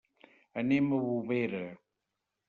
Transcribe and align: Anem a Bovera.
Anem 0.61 0.87
a 0.89 1.01
Bovera. 1.03 1.59